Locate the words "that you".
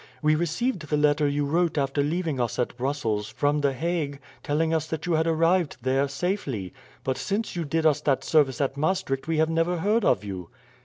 4.87-5.13